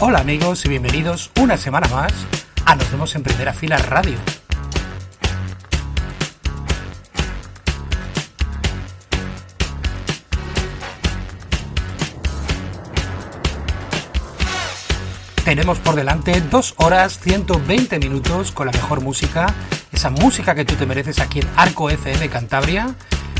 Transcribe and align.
Hola 0.00 0.18
amigos 0.20 0.64
y 0.64 0.68
bienvenidos 0.68 1.30
una 1.40 1.56
semana 1.56 1.86
más 1.88 2.12
a 2.66 2.74
Nos 2.74 2.90
vemos 2.90 3.14
en 3.14 3.22
primera 3.22 3.52
fila 3.52 3.78
radio. 3.78 4.16
Tenemos 15.44 15.78
por 15.78 15.96
delante 15.96 16.40
dos 16.42 16.74
horas 16.76 17.18
120 17.18 17.98
minutos 17.98 18.52
con 18.52 18.66
la 18.66 18.72
mejor 18.72 19.00
música, 19.00 19.54
esa 20.00 20.08
música 20.08 20.54
que 20.54 20.64
tú 20.64 20.76
te 20.76 20.86
mereces 20.86 21.20
aquí 21.20 21.40
en 21.40 21.48
Arco 21.56 21.90
FM 21.90 22.30
Cantabria. 22.30 22.94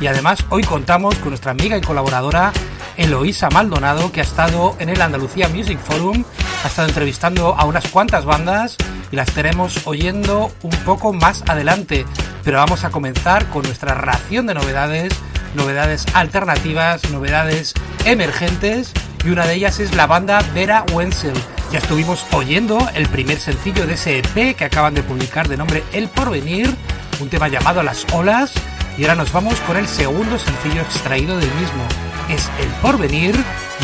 Y 0.00 0.06
además 0.06 0.44
hoy 0.50 0.62
contamos 0.62 1.16
con 1.16 1.30
nuestra 1.30 1.50
amiga 1.50 1.76
y 1.76 1.80
colaboradora 1.80 2.52
Eloísa 2.96 3.50
Maldonado, 3.50 4.12
que 4.12 4.20
ha 4.20 4.22
estado 4.22 4.76
en 4.78 4.88
el 4.88 5.02
Andalucía 5.02 5.48
Music 5.48 5.80
Forum, 5.80 6.22
ha 6.62 6.68
estado 6.68 6.86
entrevistando 6.86 7.56
a 7.58 7.64
unas 7.64 7.88
cuantas 7.88 8.24
bandas 8.24 8.76
y 9.10 9.16
las 9.16 9.30
estaremos 9.30 9.84
oyendo 9.84 10.52
un 10.62 10.70
poco 10.84 11.12
más 11.12 11.42
adelante. 11.48 12.06
Pero 12.44 12.58
vamos 12.58 12.84
a 12.84 12.90
comenzar 12.90 13.46
con 13.46 13.64
nuestra 13.64 13.94
ración 13.94 14.46
de 14.46 14.54
novedades, 14.54 15.12
novedades 15.56 16.06
alternativas, 16.14 17.10
novedades 17.10 17.74
emergentes, 18.04 18.92
y 19.24 19.30
una 19.30 19.44
de 19.44 19.54
ellas 19.54 19.80
es 19.80 19.96
la 19.96 20.06
banda 20.06 20.40
Vera 20.54 20.84
Wenzel. 20.92 21.34
Ya 21.72 21.78
estuvimos 21.78 22.24
oyendo 22.32 22.78
el 22.94 23.08
primer 23.08 23.38
sencillo 23.40 23.86
de 23.86 23.94
ese 23.94 24.18
EP 24.18 24.56
que 24.56 24.64
acaban 24.64 24.94
de 24.94 25.02
publicar 25.02 25.48
de 25.48 25.56
nombre 25.56 25.82
El 25.92 26.08
Porvenir, 26.08 26.74
un 27.20 27.28
tema 27.28 27.48
llamado 27.48 27.82
Las 27.82 28.06
Olas, 28.12 28.52
y 28.96 29.02
ahora 29.02 29.16
nos 29.16 29.32
vamos 29.32 29.58
con 29.60 29.76
el 29.76 29.88
segundo 29.88 30.38
sencillo 30.38 30.82
extraído 30.82 31.36
del 31.36 31.50
mismo 31.54 31.84
es 32.28 32.50
El 32.60 32.68
Porvenir 32.80 33.34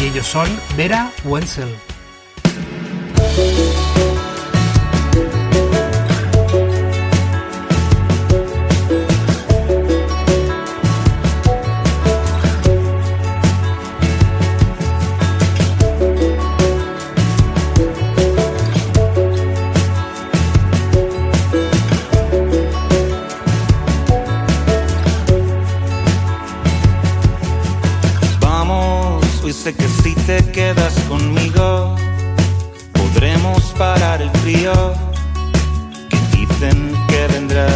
y 0.01 0.07
ellos 0.07 0.27
son 0.27 0.49
Vera 0.77 1.11
Wenzel. 1.25 1.90
parar 33.81 34.21
el 34.21 34.29
frío 34.43 34.93
que 36.11 36.19
dicen 36.37 36.93
que 37.09 37.27
vendrá. 37.33 37.67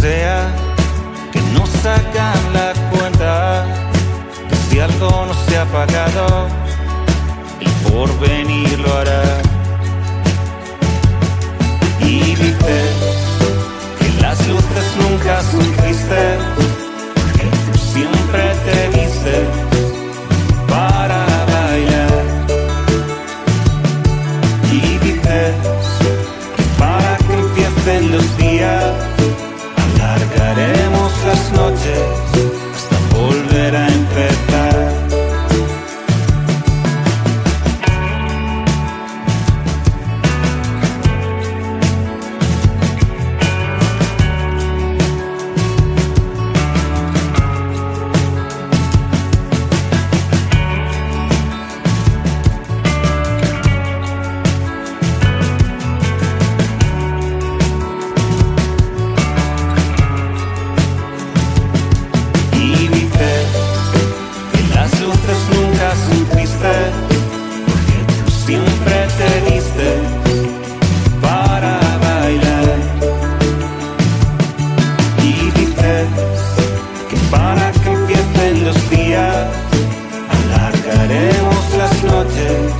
Sea 0.00 0.50
que 1.32 1.40
no 1.54 1.66
sacan 1.66 2.40
la 2.54 2.72
cuenta 2.90 3.66
que 4.48 4.56
si 4.56 4.80
algo 4.80 5.26
no 5.26 5.34
se 5.44 5.58
ha 5.58 5.66
pagado 5.66 6.48
Pasaremos 81.02 81.74
las 81.78 82.04
noches 82.04 82.72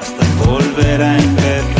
hasta 0.00 0.46
volver 0.46 1.02
a 1.02 1.18
empezar. 1.18 1.75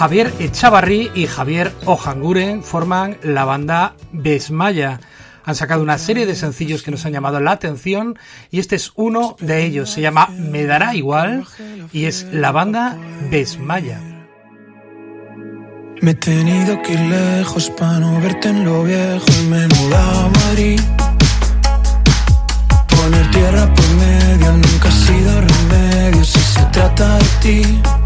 Javier 0.00 0.32
Echavarri 0.38 1.10
y 1.14 1.26
Javier 1.26 1.74
Ojanguren 1.84 2.62
forman 2.62 3.18
la 3.22 3.44
banda 3.44 3.96
Besmaya. 4.12 4.98
Han 5.44 5.54
sacado 5.54 5.82
una 5.82 5.98
serie 5.98 6.24
de 6.24 6.34
sencillos 6.34 6.82
que 6.82 6.90
nos 6.90 7.04
han 7.04 7.12
llamado 7.12 7.38
la 7.38 7.50
atención 7.50 8.18
y 8.50 8.60
este 8.60 8.76
es 8.76 8.92
uno 8.94 9.36
de 9.40 9.62
ellos. 9.62 9.90
Se 9.90 10.00
llama 10.00 10.28
Me 10.28 10.64
dará 10.64 10.94
igual 10.94 11.44
y 11.92 12.06
es 12.06 12.26
la 12.32 12.50
banda 12.50 12.96
Desmaya. 13.30 14.00
Me 16.00 16.12
he 16.12 16.14
tenido 16.14 16.80
que 16.80 16.94
ir 16.94 17.00
lejos 17.00 17.68
para 17.68 17.98
no 17.98 18.22
verte 18.22 18.48
en 18.48 18.64
lo 18.64 18.84
viejo 18.84 19.26
y 19.38 19.46
me 19.48 19.58
he 19.58 19.94
a 19.94 20.30
Madrid. 20.46 20.80
Poner 22.88 23.30
tierra 23.32 23.74
por 23.74 23.88
medio 23.96 24.52
nunca 24.52 24.88
ha 24.88 24.92
sido 24.92 25.40
remedio 25.42 26.24
si 26.24 26.40
se 26.40 26.62
trata 26.72 27.18
de 27.18 27.24
ti. 27.42 27.99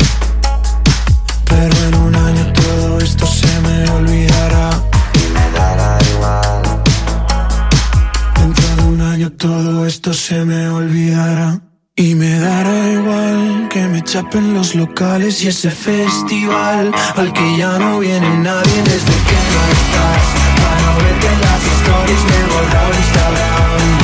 Se 10.27 10.43
me 10.43 10.71
olvidará. 10.71 11.61
Y 11.97 12.15
me 12.15 12.39
dará 12.39 12.89
igual 12.93 13.69
que 13.69 13.83
me 13.89 14.03
chapen 14.03 14.55
los 14.55 14.75
locales 14.75 15.43
y 15.43 15.49
ese 15.49 15.71
festival 15.71 16.93
al 17.15 17.31
que 17.35 17.59
ya 17.59 17.79
no 17.79 17.99
viene 17.99 18.29
nadie 18.39 18.79
desde 18.85 19.17
que 19.29 19.39
no 19.53 19.61
estás. 19.79 20.25
Para 20.63 20.81
no 20.85 20.93
verte 21.03 21.27
en 21.35 21.41
las 21.47 21.63
stories 21.77 22.23
me 22.29 22.37
he 22.41 22.47
borrado 22.53 22.91
Instagram, 23.05 24.04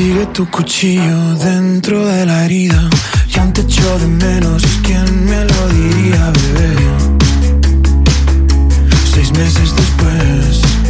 Sigue 0.00 0.24
tu 0.32 0.48
cuchillo 0.48 1.34
dentro 1.34 2.06
de 2.06 2.24
la 2.24 2.46
herida. 2.46 2.88
Ya 3.28 3.52
te 3.52 3.60
echo 3.60 3.98
de 3.98 4.06
menos. 4.06 4.62
¿Quién 4.82 5.26
me 5.26 5.44
lo 5.44 5.68
diría, 5.68 6.32
bebé? 6.32 6.74
Seis 9.12 9.30
meses 9.32 9.76
después. 9.76 10.89